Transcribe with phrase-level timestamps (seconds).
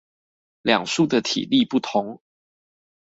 [0.63, 2.23] 兩書的體例不同